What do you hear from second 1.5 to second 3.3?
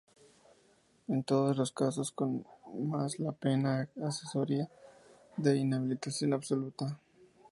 los casos con más